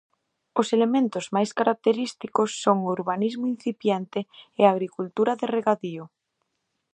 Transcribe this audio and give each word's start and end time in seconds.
Os 0.61 0.67
elementos 0.77 1.25
máis 1.35 1.51
característicos 1.59 2.49
son 2.63 2.77
o 2.81 2.91
urbanismo 2.97 3.45
incipiente 3.55 4.19
e 4.59 4.61
a 4.65 4.71
agricultura 4.75 5.33
de 5.39 5.45
regadío. 5.55 6.03